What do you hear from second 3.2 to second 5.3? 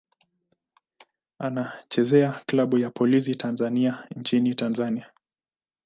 Tanzania nchini Tanzania.